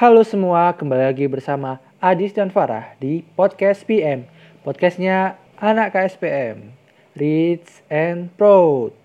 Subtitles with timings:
[0.00, 4.24] Halo semua, kembali lagi bersama Adis dan Farah di Podcast PM.
[4.64, 6.72] Podcastnya anak KSPM.
[7.20, 8.96] Rich and Proud.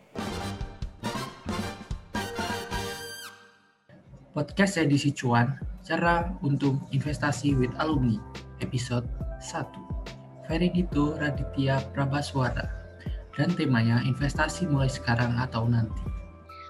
[4.31, 8.15] Podcast edisi cuan, cara untuk investasi with alumni,
[8.63, 9.03] episode
[9.43, 9.67] 1.
[10.47, 12.71] Feridito Raditya Prabaswara.
[13.35, 16.07] Dan temanya investasi mulai sekarang atau nanti.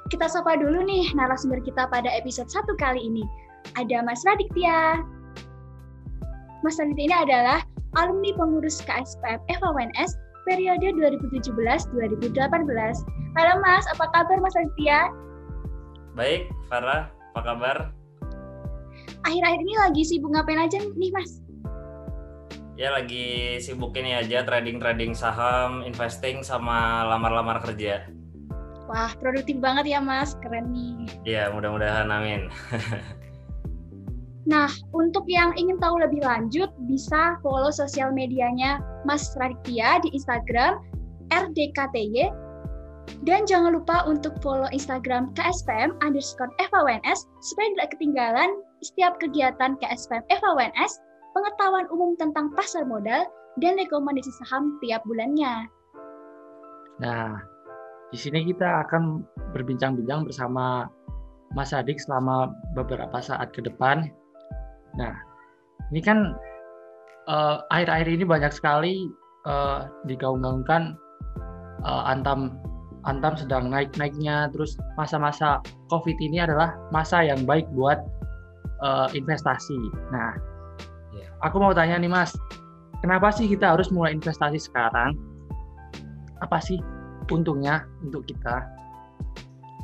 [0.10, 3.45] Kita sapa dulu nih narasumber kita pada episode 1 kali ini.
[3.74, 5.02] Ada Mas Raditya.
[6.62, 7.66] Mas Raditya ini adalah
[7.98, 10.14] alumni pengurus KSPM FAWNS
[10.46, 11.90] periode 2017-2018.
[13.34, 15.10] Halo Mas, apa kabar Mas Raditya?
[16.14, 17.78] Baik, Farah, apa kabar?
[19.26, 21.41] Akhir-akhir ini lagi sibuk ngapain aja nih Mas?
[22.77, 28.05] Ya lagi sibuk ini aja trading-trading saham, investing sama lamar-lamar kerja.
[28.86, 31.10] Wah, produktif banget ya Mas, keren nih.
[31.26, 32.54] Ya, mudah-mudahan amin.
[34.46, 40.85] Nah, untuk yang ingin tahu lebih lanjut, bisa follow sosial medianya Mas Raditya di Instagram
[41.34, 42.29] RDKTY.
[43.26, 48.49] Dan jangan lupa untuk follow Instagram KSPM underscore FAWNS supaya tidak ketinggalan
[48.82, 51.02] setiap kegiatan KSPM FAWNS,
[51.34, 53.26] pengetahuan umum tentang pasar modal,
[53.62, 55.70] dan rekomendasi saham tiap bulannya.
[57.02, 57.41] Nah,
[58.13, 60.90] di sini kita akan berbincang-bincang bersama
[61.54, 64.09] Mas Adik selama beberapa saat ke depan
[64.96, 65.13] Nah,
[65.91, 66.35] ini kan
[67.28, 69.09] uh, akhir-akhir ini banyak sekali
[69.46, 70.96] uh, digaung-gaungkan
[71.84, 72.57] uh, antam
[73.06, 75.62] antam sedang naik-naiknya, terus masa-masa
[75.94, 78.02] COVID ini adalah masa yang baik buat
[78.81, 79.78] uh, investasi.
[80.09, 80.34] Nah,
[81.13, 81.30] yeah.
[81.46, 82.34] aku mau tanya nih Mas,
[83.06, 85.13] kenapa sih kita harus mulai investasi sekarang?
[86.41, 86.81] Apa sih
[87.30, 88.66] untungnya untuk kita?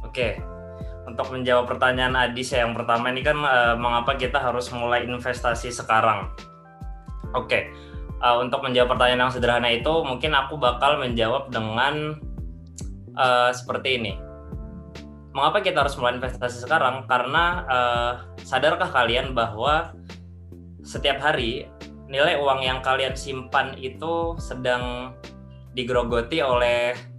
[0.01, 0.41] Oke,
[1.11, 6.31] untuk menjawab pertanyaan Adis yang pertama ini kan uh, mengapa kita harus mulai investasi sekarang?
[7.35, 7.61] Oke, okay.
[8.23, 12.15] uh, eh, untuk menjawab pertanyaan yang sederhana itu mungkin aku bakal menjawab dengan
[13.19, 14.13] uh, seperti ini.
[15.31, 17.07] Mengapa kita harus mulai investasi sekarang?
[17.07, 18.11] Karena uh,
[18.43, 19.95] sadarkah kalian bahwa
[20.83, 21.71] setiap hari
[22.11, 25.15] nilai uang yang kalian simpan itu sedang
[25.71, 27.10] digerogoti oleh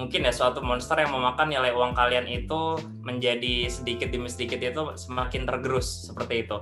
[0.00, 4.96] mungkin ya suatu monster yang memakan nilai uang kalian itu menjadi sedikit demi sedikit itu
[4.96, 6.56] semakin tergerus seperti itu.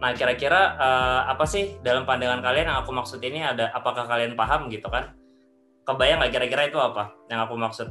[0.00, 4.36] Nah, kira-kira uh, apa sih dalam pandangan kalian yang aku maksud ini ada apakah kalian
[4.36, 5.12] paham gitu kan?
[5.84, 7.88] Kebayang nggak kira-kira itu apa yang aku maksud?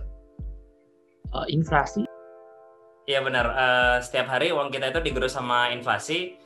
[1.33, 2.05] Uh, inflasi.
[3.09, 3.45] Iya benar.
[3.53, 6.37] Uh, setiap hari uang kita itu digerus sama inflasi,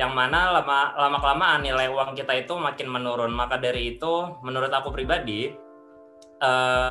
[0.00, 3.30] yang mana lama lama kelamaan nilai uang kita itu makin menurun.
[3.30, 5.52] Maka dari itu, menurut aku pribadi,
[6.40, 6.88] uh,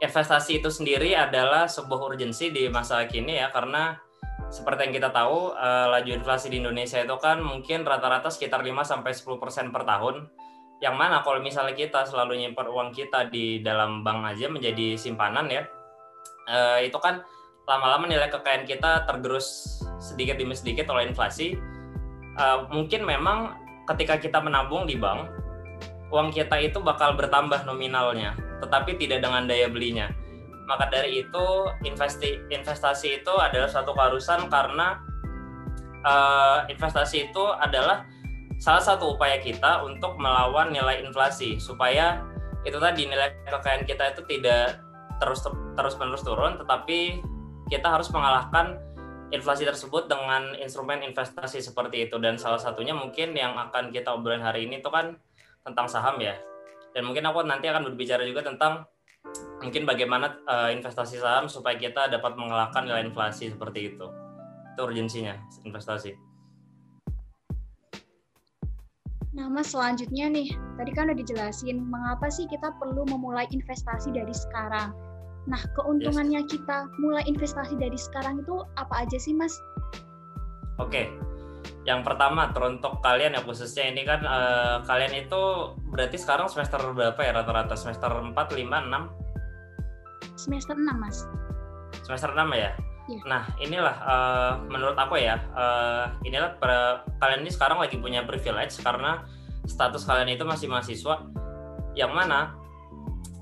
[0.00, 4.00] investasi itu sendiri adalah sebuah urgensi di masa kini ya karena
[4.50, 8.82] seperti yang kita tahu uh, laju inflasi di Indonesia itu kan mungkin rata-rata sekitar 5
[8.82, 10.26] sampai 10% per tahun.
[10.80, 15.46] Yang mana kalau misalnya kita selalu nyimpan uang kita di dalam bank aja menjadi simpanan
[15.46, 15.62] ya.
[16.50, 17.22] Uh, itu kan
[17.68, 21.54] lama-lama nilai kekayaan kita tergerus sedikit demi sedikit oleh inflasi.
[22.34, 23.54] Uh, mungkin memang
[23.86, 25.30] ketika kita menabung di bank,
[26.10, 30.12] uang kita itu bakal bertambah nominalnya tetapi tidak dengan daya belinya.
[30.68, 31.46] Maka dari itu
[31.82, 35.02] investi investasi itu adalah satu keharusan karena
[36.06, 38.06] uh, investasi itu adalah
[38.60, 42.22] salah satu upaya kita untuk melawan nilai inflasi supaya
[42.62, 44.84] itu tadi nilai kekayaan kita itu tidak
[45.16, 45.40] terus
[45.74, 47.24] terus menerus turun tetapi
[47.72, 48.76] kita harus mengalahkan
[49.32, 54.44] inflasi tersebut dengan instrumen investasi seperti itu dan salah satunya mungkin yang akan kita obrolin
[54.44, 55.16] hari ini itu kan
[55.64, 56.36] tentang saham ya
[56.90, 58.82] dan mungkin aku nanti akan berbicara juga tentang
[59.60, 64.06] mungkin bagaimana uh, investasi saham supaya kita dapat mengalahkan nilai inflasi seperti itu.
[64.74, 66.16] Itu urgensinya investasi.
[69.30, 74.34] Nah, Mas, selanjutnya nih, tadi kan udah dijelasin mengapa sih kita perlu memulai investasi dari
[74.34, 74.90] sekarang.
[75.46, 76.50] Nah, keuntungannya yes.
[76.50, 79.54] kita mulai investasi dari sekarang itu apa aja sih, Mas?
[80.82, 81.14] Oke,
[81.88, 87.16] yang pertama teruntuk kalian ya khususnya ini kan uh, kalian itu berarti sekarang semester berapa
[87.18, 90.36] ya rata-rata semester 4, 5, 6?
[90.36, 91.24] Semester 6 mas
[92.04, 92.76] Semester 6 ya?
[93.08, 93.20] ya.
[93.24, 98.76] Nah inilah uh, menurut aku ya uh, inilah per, kalian ini sekarang lagi punya privilege
[98.84, 99.24] karena
[99.64, 101.16] status kalian itu masih mahasiswa
[101.96, 102.60] yang mana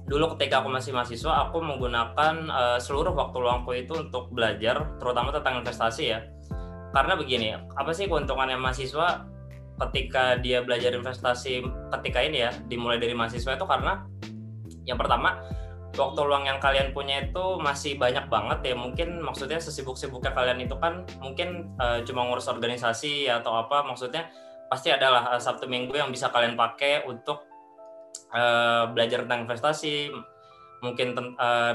[0.09, 5.37] dulu ketika aku masih mahasiswa aku menggunakan uh, seluruh waktu luangku itu untuk belajar terutama
[5.37, 6.25] tentang investasi ya
[6.93, 9.29] karena begini apa sih keuntungannya mahasiswa
[9.79, 11.63] ketika dia belajar investasi
[11.99, 14.03] ketika ini ya dimulai dari mahasiswa itu karena
[14.89, 15.39] yang pertama
[15.99, 18.75] waktu luang yang kalian punya itu masih banyak banget ya.
[18.79, 24.29] Mungkin maksudnya sesibuk-sibuknya kalian itu kan mungkin uh, cuma ngurus organisasi atau apa maksudnya
[24.69, 27.45] pasti adalah uh, Sabtu Minggu yang bisa kalian pakai untuk
[28.33, 30.13] uh, belajar tentang investasi.
[30.79, 31.19] Mungkin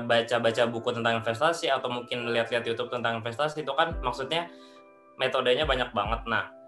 [0.07, 4.47] baca-baca uh, buku tentang investasi atau mungkin lihat-lihat YouTube tentang investasi itu kan maksudnya
[5.17, 6.21] metodenya banyak banget.
[6.29, 6.63] Nah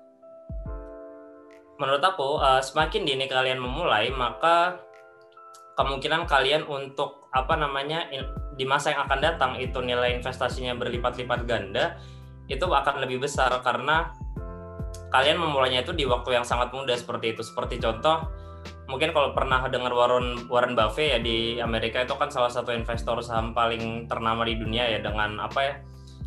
[1.76, 4.80] menurut aku uh, semakin dini kalian memulai maka
[5.76, 8.08] kemungkinan kalian untuk apa namanya
[8.56, 12.00] di masa yang akan datang itu nilai investasinya berlipat-lipat ganda
[12.48, 14.16] itu akan lebih besar karena
[15.12, 17.44] kalian memulainya itu di waktu yang sangat muda seperti itu.
[17.44, 18.24] Seperti contoh
[18.88, 23.20] mungkin kalau pernah dengar Warren Warren Buffett ya di Amerika itu kan salah satu investor
[23.20, 25.76] saham paling ternama di dunia ya dengan apa ya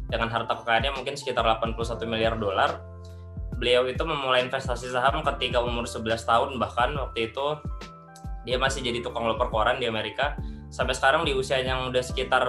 [0.08, 1.76] dengan harta kekayaannya mungkin sekitar 81
[2.08, 2.80] miliar dolar.
[3.58, 7.46] Beliau itu memulai investasi saham ketika umur 11 tahun bahkan waktu itu
[8.48, 10.34] dia masih jadi tukang loper koran di Amerika.
[10.68, 12.44] Sampai sekarang di usia yang udah sekitar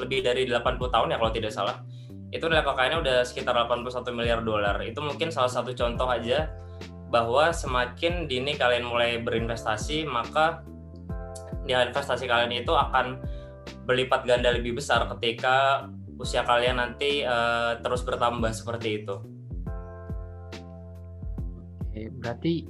[0.00, 1.80] lebih dari 80 tahun ya kalau tidak salah.
[2.28, 4.76] Itu nilai kekayaannya udah sekitar 81 miliar dolar.
[4.84, 6.52] Itu mungkin salah satu contoh aja
[7.08, 10.60] bahwa semakin dini kalian mulai berinvestasi maka
[11.64, 13.20] nilai investasi kalian itu akan
[13.88, 19.16] berlipat ganda lebih besar ketika usia kalian nanti uh, terus bertambah seperti itu.
[21.88, 22.66] Oke, berarti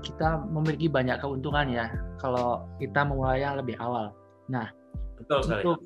[0.00, 1.86] kita memiliki banyak keuntungan ya
[2.16, 4.16] kalau kita memulai yang lebih awal.
[4.48, 4.72] Nah,
[5.20, 5.62] Betul sekali.
[5.62, 5.78] untuk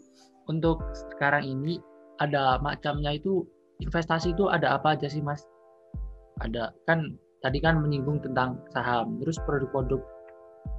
[0.46, 1.82] untuk sekarang ini
[2.22, 3.43] ada macamnya itu
[3.82, 5.43] investasi itu ada apa aja sih mas?
[6.38, 9.98] Ada kan tadi kan menyinggung tentang saham, terus produk-produk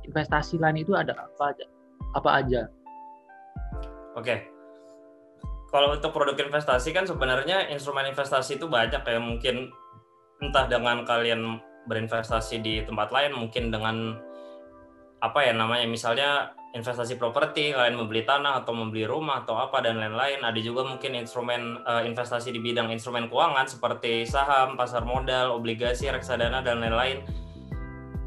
[0.07, 1.65] investasi lain itu ada apa aja?
[2.15, 2.61] Apa aja?
[4.15, 4.52] Oke.
[5.73, 9.17] Kalau untuk produk investasi kan sebenarnya instrumen investasi itu banyak ya.
[9.17, 9.73] Mungkin
[10.37, 11.57] entah dengan kalian
[11.89, 14.13] berinvestasi di tempat lain mungkin dengan
[15.17, 19.97] apa ya namanya misalnya investasi properti kalian membeli tanah atau membeli rumah atau apa dan
[19.97, 20.45] lain-lain.
[20.45, 26.05] Ada juga mungkin instrumen uh, investasi di bidang instrumen keuangan seperti saham pasar modal obligasi
[26.13, 27.25] reksadana dan lain-lain.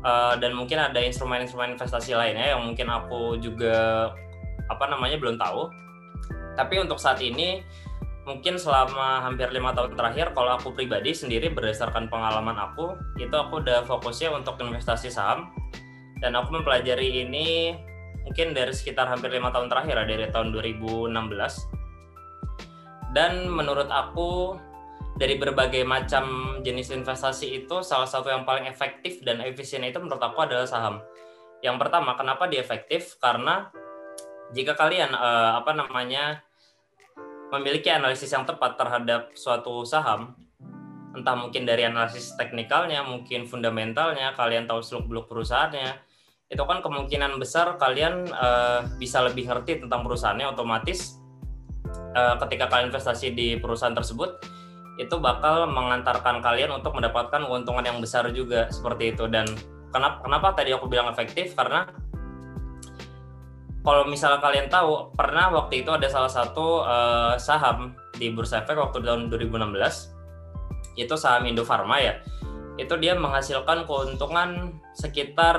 [0.02, 4.10] Uh, dan mungkin ada instrumen-instrumen investasi lainnya yang mungkin aku juga
[4.66, 5.85] apa namanya belum tahu
[6.56, 7.62] tapi untuk saat ini
[8.26, 13.62] mungkin selama hampir lima tahun terakhir kalau aku pribadi sendiri berdasarkan pengalaman aku itu aku
[13.62, 15.52] udah fokusnya untuk investasi saham.
[16.16, 17.76] Dan aku mempelajari ini
[18.24, 21.12] mungkin dari sekitar hampir lima tahun terakhir dari tahun 2016
[23.14, 24.60] dan menurut aku
[25.16, 30.20] dari berbagai macam jenis investasi itu salah satu yang paling efektif dan efisien itu menurut
[30.20, 31.00] aku adalah saham.
[31.64, 33.16] Yang pertama kenapa dia efektif?
[33.16, 33.72] Karena
[34.54, 36.42] jika kalian uh, apa namanya
[37.54, 40.34] memiliki analisis yang tepat terhadap suatu saham
[41.16, 45.96] entah mungkin dari analisis teknikalnya, mungkin fundamentalnya, kalian tahu seluk-beluk perusahaannya,
[46.52, 51.18] itu kan kemungkinan besar kalian uh, bisa lebih ngerti tentang perusahaannya otomatis
[52.14, 54.44] uh, ketika kalian investasi di perusahaan tersebut
[54.96, 59.26] itu bakal mengantarkan kalian untuk mendapatkan keuntungan yang besar juga seperti itu.
[59.26, 59.44] Dan
[59.92, 61.52] kenapa kenapa tadi aku bilang efektif?
[61.52, 61.84] Karena
[63.86, 68.74] kalau misalnya kalian tahu pernah waktu itu ada salah satu uh, saham di bursa efek
[68.74, 72.18] waktu tahun 2016 itu saham Indofarma ya.
[72.82, 75.56] Itu dia menghasilkan keuntungan sekitar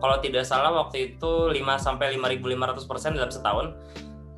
[0.00, 3.76] kalau tidak salah waktu itu 5 sampai 5.500% dalam setahun.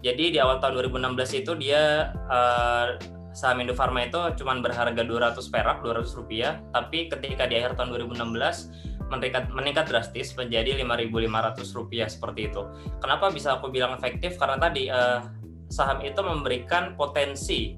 [0.03, 2.99] Jadi di awal tahun 2016 itu dia uh,
[3.31, 8.90] saham Indofarma itu cuma berharga 200 perak, 200 rupiah, tapi ketika di akhir tahun 2016
[9.11, 12.63] meningkat meningkat drastis menjadi 5.500 rupiah seperti itu.
[13.03, 14.39] Kenapa bisa aku bilang efektif?
[14.39, 15.27] Karena tadi uh,
[15.67, 17.75] saham itu memberikan potensi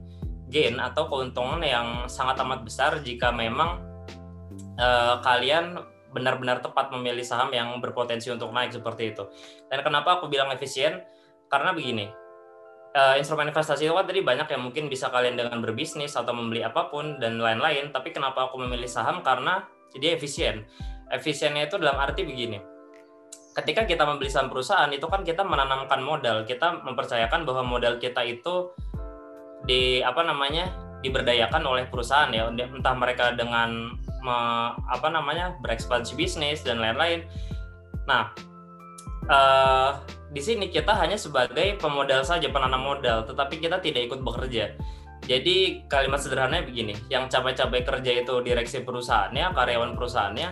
[0.53, 3.81] gain atau keuntungan yang sangat amat besar jika memang
[4.77, 5.81] uh, kalian
[6.13, 9.25] benar-benar tepat memilih saham yang berpotensi untuk naik seperti itu.
[9.73, 11.01] Dan kenapa aku bilang efisien?
[11.49, 12.05] Karena begini,
[12.93, 16.61] uh, instrumen investasi itu kan tadi banyak yang mungkin bisa kalian dengan berbisnis atau membeli
[16.65, 17.91] apa pun dan lain-lain.
[17.91, 19.25] Tapi kenapa aku memilih saham?
[19.25, 19.65] Karena
[19.99, 20.65] dia efisien.
[21.13, 22.61] Efisiennya itu dalam arti begini.
[23.53, 28.25] Ketika kita membeli saham perusahaan itu kan kita menanamkan modal, kita mempercayakan bahwa modal kita
[28.25, 28.73] itu
[29.69, 30.73] di apa namanya
[31.05, 33.93] diberdayakan oleh perusahaan ya, entah mereka dengan
[34.25, 34.39] me,
[34.89, 37.29] apa namanya berekspansi bisnis dan lain-lain.
[38.09, 38.33] Nah,
[39.29, 40.01] uh,
[40.33, 44.73] di sini kita hanya sebagai pemodal saja penanam modal, tetapi kita tidak ikut bekerja.
[45.23, 50.49] Jadi kalimat sederhananya begini, yang capai-capai kerja itu direksi perusahaannya, karyawan perusahaannya,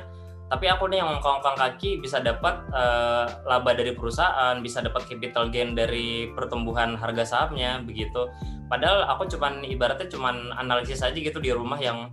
[0.46, 5.50] tapi aku nih yang ngongkong kaki bisa dapat uh, laba dari perusahaan, bisa dapat capital
[5.50, 8.30] gain dari pertumbuhan harga sahamnya begitu.
[8.70, 12.10] Padahal aku cuman ibaratnya cuman analisis aja gitu di rumah yang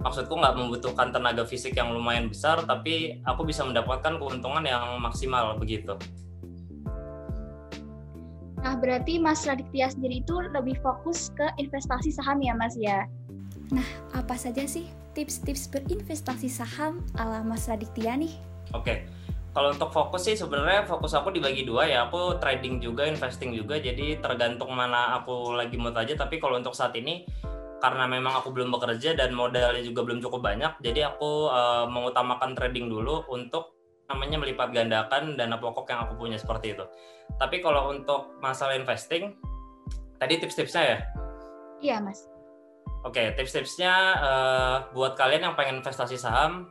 [0.00, 5.60] maksudku nggak membutuhkan tenaga fisik yang lumayan besar tapi aku bisa mendapatkan keuntungan yang maksimal
[5.60, 5.92] begitu
[8.60, 13.08] Nah, berarti Mas Raditya sendiri itu lebih fokus ke investasi saham ya, Mas ya?
[13.72, 14.84] Nah, apa saja sih
[15.16, 18.34] tips-tips berinvestasi saham ala Mas Raditya nih?
[18.76, 19.08] Oke,
[19.56, 22.06] kalau untuk fokus sih sebenarnya fokus aku dibagi dua ya.
[22.06, 23.80] Aku trading juga, investing juga.
[23.80, 26.14] Jadi tergantung mana aku lagi mood aja.
[26.14, 27.24] Tapi kalau untuk saat ini
[27.80, 32.52] karena memang aku belum bekerja dan modalnya juga belum cukup banyak, jadi aku uh, mengutamakan
[32.52, 33.79] trading dulu untuk
[34.10, 36.84] namanya melipat gandakan dana pokok yang aku punya seperti itu.
[37.38, 39.38] Tapi kalau untuk masalah investing,
[40.18, 40.98] tadi tips-tipsnya ya?
[41.80, 42.26] Iya, Mas.
[43.06, 46.68] Oke, tips-tipsnya uh, buat kalian yang pengen investasi saham,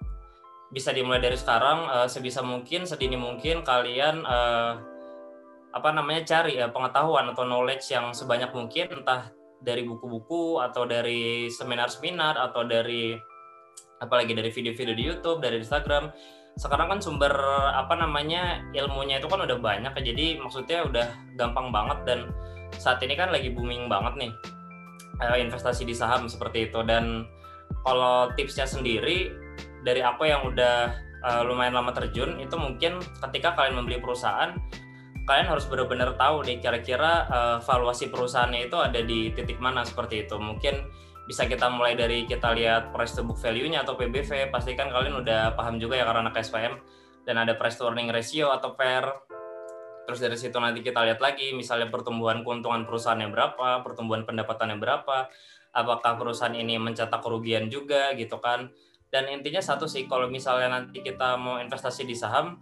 [0.70, 4.78] bisa dimulai dari sekarang uh, sebisa mungkin sedini mungkin kalian uh,
[5.74, 11.50] apa namanya cari ya pengetahuan atau knowledge yang sebanyak mungkin entah dari buku-buku atau dari
[11.50, 13.18] seminar-seminar atau dari
[14.00, 16.10] apalagi dari video-video di YouTube, dari Instagram.
[16.58, 17.34] Sekarang kan sumber
[17.76, 20.02] apa namanya ilmunya itu kan udah banyak ya.
[20.02, 22.20] Jadi maksudnya udah gampang banget dan
[22.78, 24.32] saat ini kan lagi booming banget nih
[25.26, 27.26] eh, investasi di saham seperti itu dan
[27.86, 29.34] kalau tipsnya sendiri
[29.84, 30.92] dari aku yang udah
[31.24, 34.56] uh, lumayan lama terjun itu mungkin ketika kalian membeli perusahaan
[35.30, 40.26] kalian harus benar-benar tahu nih kira-kira uh, valuasi perusahaannya itu ada di titik mana seperti
[40.26, 40.42] itu.
[40.42, 40.90] Mungkin
[41.30, 44.50] bisa kita mulai dari kita lihat price to book value-nya atau PBV.
[44.50, 46.82] Pastikan kalian udah paham juga ya karena anak SPM
[47.22, 49.06] dan ada price to earning ratio atau PER.
[50.10, 55.30] Terus dari situ nanti kita lihat lagi misalnya pertumbuhan keuntungan perusahaannya berapa, pertumbuhan pendapatannya berapa,
[55.70, 58.74] apakah perusahaan ini mencetak kerugian juga gitu kan.
[59.14, 62.58] Dan intinya satu sih kalau misalnya nanti kita mau investasi di saham,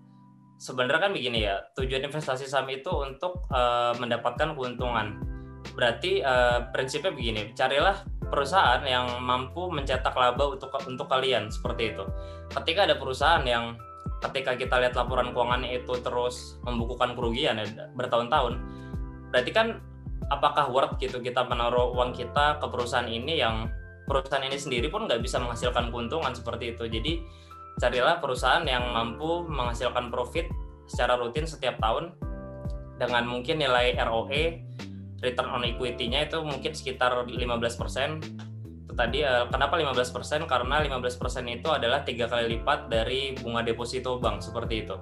[0.60, 5.24] sebenarnya kan begini ya tujuan investasi saham itu untuk uh, mendapatkan keuntungan
[5.78, 12.04] berarti uh, prinsipnya begini carilah perusahaan yang mampu mencetak laba untuk untuk kalian seperti itu.
[12.52, 13.80] Ketika ada perusahaan yang
[14.20, 18.58] ketika kita lihat laporan keuangannya itu terus membukukan kerugian ya, bertahun-tahun
[19.30, 19.78] berarti kan
[20.34, 23.70] apakah worth gitu kita menaruh uang kita ke perusahaan ini yang
[24.08, 26.88] perusahaan ini sendiri pun nggak bisa menghasilkan keuntungan seperti itu.
[26.88, 27.14] Jadi
[27.78, 30.48] carilah perusahaan yang mampu menghasilkan profit
[30.88, 32.16] secara rutin setiap tahun
[32.98, 34.64] dengan mungkin nilai ROE
[35.22, 37.38] return on equity-nya itu mungkin sekitar 15%.
[38.86, 40.46] Itu tadi uh, kenapa 15%?
[40.46, 44.96] Karena 15% itu adalah tiga kali lipat dari bunga deposito bank seperti itu.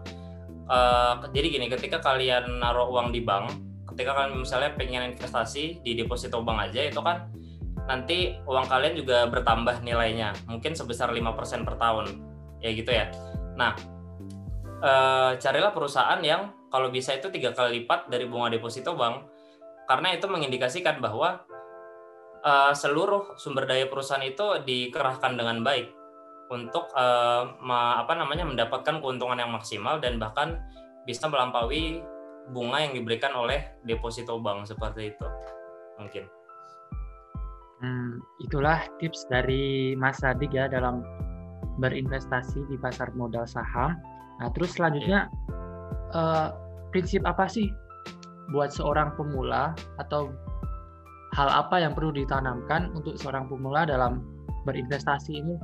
[0.65, 3.53] Uh, jadi gini, ketika kalian naruh uang di bank,
[3.93, 7.29] ketika kalian misalnya pengen investasi di deposito bank aja itu kan
[7.86, 12.05] nanti uang kalian juga bertambah nilainya, mungkin sebesar 5% per tahun
[12.65, 13.13] ya gitu ya.
[13.53, 13.77] Nah,
[14.81, 14.91] e,
[15.38, 19.29] carilah perusahaan yang kalau bisa itu tiga kali lipat dari bunga deposito bank,
[19.86, 21.46] karena itu mengindikasikan bahwa
[22.42, 25.94] e, seluruh sumber daya perusahaan itu dikerahkan dengan baik
[26.46, 26.94] untuk
[27.65, 30.62] ma, apa namanya mendapatkan keuntungan yang maksimal dan bahkan
[31.10, 32.06] bisa melampaui
[32.54, 35.27] bunga yang diberikan oleh deposito bank seperti itu
[35.98, 36.25] mungkin.
[37.82, 41.01] Hmm, itulah tips dari Mas Sadik ya dalam
[41.82, 44.00] berinvestasi di pasar modal saham.
[44.39, 45.27] Nah, terus selanjutnya
[46.15, 46.56] uh,
[46.92, 47.68] prinsip apa sih
[48.54, 50.34] buat seorang pemula atau
[51.34, 54.24] hal apa yang perlu ditanamkan untuk seorang pemula dalam
[54.64, 55.56] berinvestasi ini?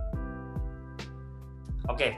[1.90, 2.14] Oke,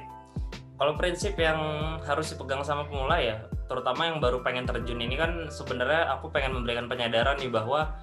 [0.76, 1.60] kalau prinsip yang
[2.04, 6.60] harus dipegang sama pemula ya, terutama yang baru pengen terjun ini kan sebenarnya aku pengen
[6.60, 7.96] memberikan penyadaran nih bahwa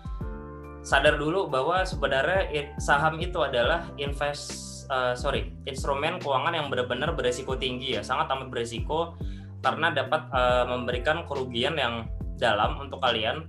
[0.80, 7.52] sadar dulu bahwa sebenarnya saham itu adalah invest uh, sorry instrumen keuangan yang benar-benar beresiko
[7.54, 9.14] tinggi ya sangat amat beresiko
[9.60, 12.08] karena dapat uh, memberikan kerugian yang
[12.40, 13.44] dalam untuk kalian.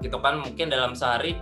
[0.00, 1.34] Gitu kan mungkin dalam sehari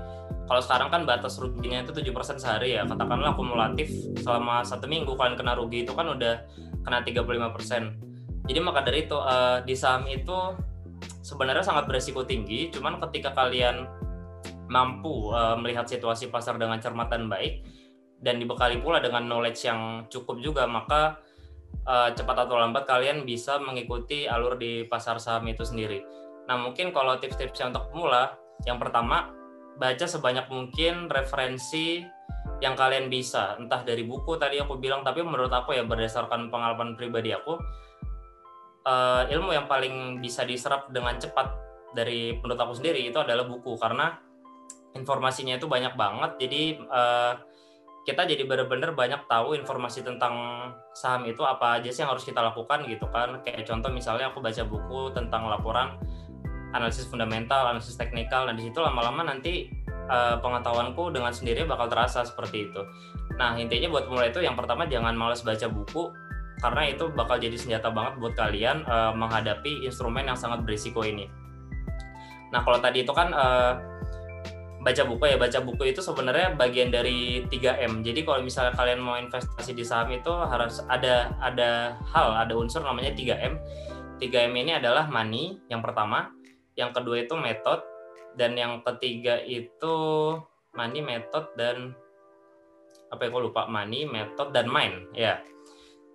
[0.44, 2.88] kalau sekarang kan batas ruginya itu 7% sehari ya.
[2.88, 3.92] Katakanlah kumulatif
[4.24, 6.40] selama satu minggu kalian kena rugi itu kan udah
[6.84, 8.04] kena 35%
[8.44, 10.36] jadi maka dari itu uh, di saham itu
[11.24, 12.68] sebenarnya sangat beresiko tinggi.
[12.68, 13.88] Cuman ketika kalian
[14.68, 17.64] mampu uh, melihat situasi pasar dengan cermat dan baik
[18.20, 21.20] dan dibekali pula dengan knowledge yang cukup juga maka
[21.84, 26.04] uh, cepat atau lambat kalian bisa mengikuti alur di pasar saham itu sendiri.
[26.44, 28.36] Nah mungkin kalau tips-tips yang untuk pemula,
[28.68, 29.32] yang pertama
[29.80, 32.04] baca sebanyak mungkin referensi
[32.62, 36.94] yang kalian bisa, entah dari buku tadi aku bilang, tapi menurut aku ya berdasarkan pengalaman
[36.94, 37.58] pribadi aku,
[38.86, 41.50] uh, ilmu yang paling bisa diserap dengan cepat
[41.96, 43.74] dari menurut aku sendiri itu adalah buku.
[43.76, 44.14] Karena
[44.94, 47.32] informasinya itu banyak banget, jadi uh,
[48.04, 50.36] kita jadi benar-benar banyak tahu informasi tentang
[50.92, 53.40] saham itu apa aja sih yang harus kita lakukan gitu kan.
[53.40, 55.96] Kayak contoh misalnya aku baca buku tentang laporan
[56.74, 59.70] analisis fundamental analisis teknikal dan di situ lama-lama nanti
[60.10, 62.82] uh, pengetahuanku dengan sendiri bakal terasa seperti itu
[63.38, 66.10] nah intinya buat mulai itu yang pertama jangan males baca buku
[66.62, 71.26] karena itu bakal jadi senjata banget buat kalian uh, menghadapi instrumen yang sangat berisiko ini
[72.54, 73.74] Nah kalau tadi itu kan uh,
[74.78, 78.06] baca buku ya baca buku itu sebenarnya bagian dari 3M.
[78.06, 82.86] Jadi kalau misalnya kalian mau investasi di saham itu harus ada ada hal, ada unsur
[82.86, 83.58] namanya 3M.
[84.22, 86.30] 3M ini adalah money yang pertama,
[86.74, 87.82] yang kedua itu method
[88.34, 89.96] dan yang ketiga itu
[90.74, 91.94] money, method dan
[93.10, 95.38] apa ya aku lupa money, method dan mind ya.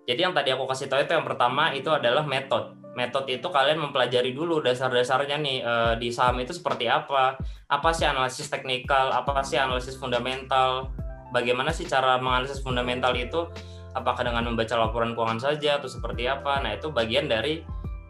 [0.04, 3.80] Jadi yang tadi aku kasih tahu itu yang pertama itu adalah method metode itu kalian
[3.80, 7.38] mempelajari dulu dasar-dasarnya nih uh, di saham itu seperti apa,
[7.70, 10.90] apa sih analisis teknikal, apa sih analisis fundamental,
[11.30, 13.48] bagaimana sih cara menganalisis fundamental itu,
[13.94, 16.60] apakah dengan membaca laporan keuangan saja atau seperti apa.
[16.60, 17.62] Nah itu bagian dari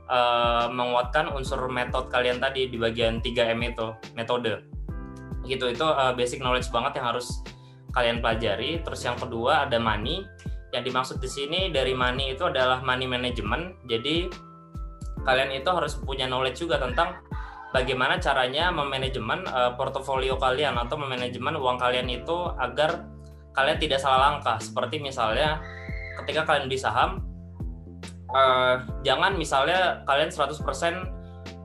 [0.09, 3.87] uh, menguatkan unsur metode kalian tadi di bagian 3M itu,
[4.17, 4.65] metode.
[5.45, 7.45] Gitu itu uh, basic knowledge banget yang harus
[7.93, 8.81] kalian pelajari.
[8.81, 10.25] Terus yang kedua ada money.
[10.69, 13.77] Yang dimaksud di sini dari money itu adalah money management.
[13.89, 14.29] Jadi
[15.25, 17.21] kalian itu harus punya knowledge juga tentang
[17.73, 23.05] bagaimana caranya memanajemen uh, portofolio kalian atau memanajemen uang kalian itu agar
[23.53, 24.57] kalian tidak salah langkah.
[24.61, 25.61] Seperti misalnya
[26.21, 27.28] ketika kalian beli saham,
[28.33, 30.57] uh, jangan misalnya kalian 100% uh,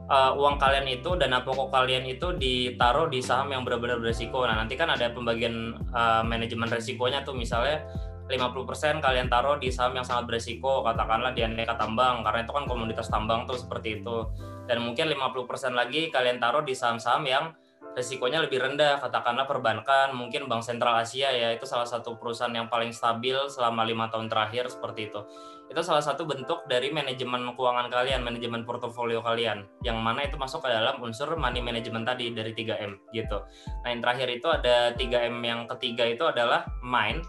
[0.05, 4.45] eh, uang kalian itu dana pokok kalian itu ditaruh di saham yang benar-benar beresiko.
[4.45, 7.85] Nah, nanti kan ada pembagian uh, manajemen resikonya tuh misalnya
[8.25, 12.65] 50% kalian taruh di saham yang sangat beresiko katakanlah di aneka tambang karena itu kan
[12.65, 14.33] komunitas tambang tuh seperti itu
[14.65, 17.53] dan mungkin 50% lagi kalian taruh di saham-saham yang
[17.93, 22.67] resikonya lebih rendah katakanlah perbankan mungkin Bank Sentral Asia ya itu salah satu perusahaan yang
[22.67, 25.21] paling stabil selama lima tahun terakhir seperti itu
[25.65, 29.65] itu salah satu bentuk dari manajemen keuangan kalian manajemen portofolio kalian.
[29.81, 33.41] Yang mana itu masuk ke dalam unsur money management tadi dari 3M gitu.
[33.83, 37.25] Nah yang terakhir itu ada 3M yang ketiga itu adalah mind.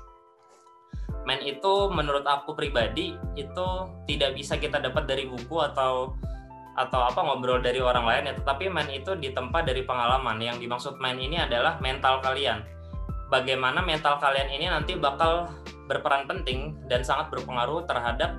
[1.26, 3.68] Main itu menurut aku pribadi itu
[4.06, 6.14] tidak bisa kita dapat dari buku atau
[6.76, 8.34] atau apa ngobrol dari orang lain ya.
[8.36, 10.38] Tetapi main itu ditempa dari pengalaman.
[10.38, 12.62] Yang dimaksud main ini adalah mental kalian.
[13.32, 15.50] Bagaimana mental kalian ini nanti bakal
[15.86, 18.34] berperan penting dan sangat berpengaruh terhadap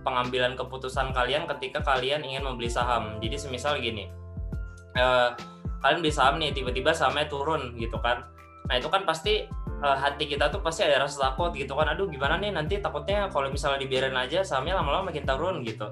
[0.00, 3.20] pengambilan keputusan kalian ketika kalian ingin membeli saham.
[3.20, 4.08] Jadi semisal gini
[4.96, 5.30] eh,
[5.80, 8.24] kalian beli saham nih tiba-tiba sahamnya turun gitu kan.
[8.68, 9.48] Nah itu kan pasti
[9.82, 11.90] uh, hati kita tuh pasti ada rasa takut gitu kan.
[11.90, 15.88] Aduh gimana nih nanti takutnya kalau misalnya dibiarin aja sahamnya lama-lama makin turun gitu.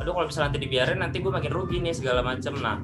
[0.00, 2.54] Aduh kalau misalnya nanti dibiarin nanti gue makin rugi nih segala macem.
[2.56, 2.80] Nah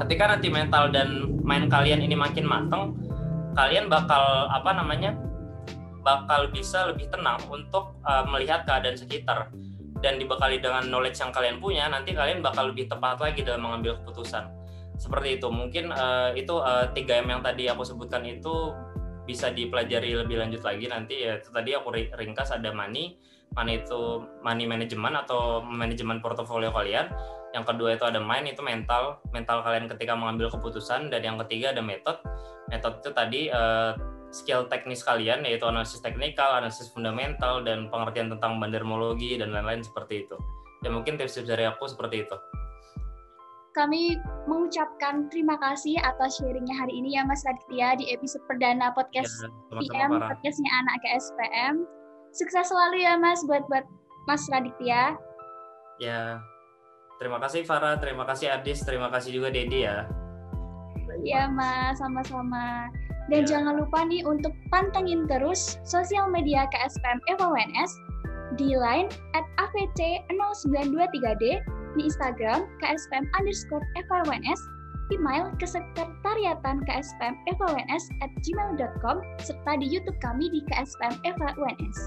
[0.00, 2.96] ketika nanti mental dan main kalian ini makin mateng
[3.52, 5.12] kalian bakal apa namanya
[6.02, 9.48] bakal bisa lebih tenang untuk uh, melihat keadaan sekitar.
[10.02, 14.02] Dan dibekali dengan knowledge yang kalian punya nanti kalian bakal lebih tepat lagi dalam mengambil
[14.02, 14.50] keputusan.
[14.98, 15.46] Seperti itu.
[15.46, 18.74] Mungkin uh, itu uh, 3M yang tadi aku sebutkan itu
[19.22, 21.22] bisa dipelajari lebih lanjut lagi nanti.
[21.22, 23.14] Ya itu tadi aku ringkas ada money
[23.54, 27.06] money itu money management atau manajemen portofolio kalian.
[27.52, 29.20] Yang kedua itu ada mind itu mental.
[29.30, 31.12] Mental kalian ketika mengambil keputusan.
[31.12, 32.16] Dan yang ketiga ada method.
[32.72, 33.92] Method itu tadi uh,
[34.32, 40.24] skill teknis kalian yaitu analisis teknikal analisis fundamental dan pengertian tentang bandermologi dan lain-lain seperti
[40.26, 40.36] itu
[40.82, 42.36] ya mungkin tips-tips dari aku seperti itu
[43.72, 49.32] kami mengucapkan terima kasih atas sharingnya hari ini ya Mas Raditya di episode perdana podcast
[49.40, 49.48] ya,
[49.80, 51.74] PM, podcastnya anak ke SPM.
[52.36, 53.88] Sukses selalu ya Mas buat buat
[54.28, 55.16] Mas Raditya.
[55.96, 56.44] Ya,
[57.16, 60.04] terima kasih Farah, terima kasih Adis, terima kasih juga Dedi ya.
[61.24, 62.92] Iya Mas, sama-sama.
[63.30, 63.58] Dan ya.
[63.58, 67.92] jangan lupa nih untuk pantengin terus sosial media KSPM FONS
[68.58, 71.44] di line at AVC0923D
[71.92, 74.60] di Instagram KSPM underscore FIWNS,
[75.12, 81.98] email ke sekretariatan KSPM FIWNS at gmail.com, serta di YouTube kami di KSPM FIWNS.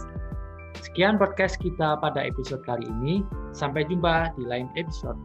[0.82, 3.26] Sekian podcast kita pada episode kali ini.
[3.56, 5.18] Sampai jumpa di lain episode.